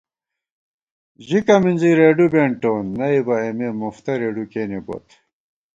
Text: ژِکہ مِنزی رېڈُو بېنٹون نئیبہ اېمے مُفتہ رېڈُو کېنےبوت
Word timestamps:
ژِکہ 1.27 1.55
مِنزی 1.63 1.91
رېڈُو 1.99 2.25
بېنٹون 2.33 2.83
نئیبہ 2.97 3.35
اېمے 3.43 3.69
مُفتہ 3.81 4.13
رېڈُو 4.19 4.43
کېنےبوت 4.51 5.07